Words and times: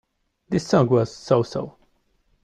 The 0.49 0.59
song 0.59 0.87
was 0.89 1.15
so-so. 1.15 1.77